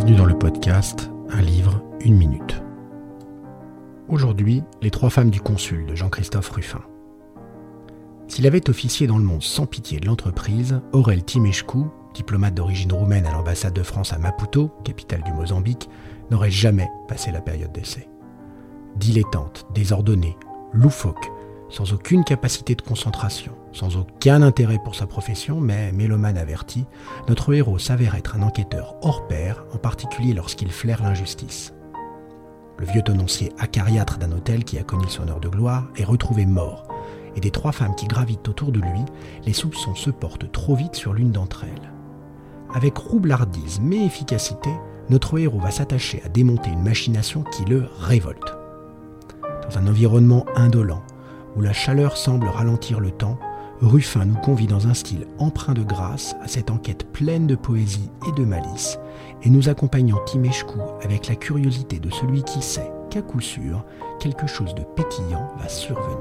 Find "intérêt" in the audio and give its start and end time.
24.42-24.78